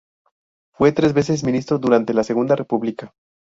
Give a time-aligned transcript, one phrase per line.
[0.73, 3.13] Fue tres veces ministro durante la Segunda República.